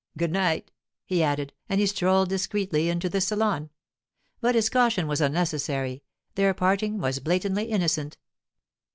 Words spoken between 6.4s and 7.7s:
parting was blatantly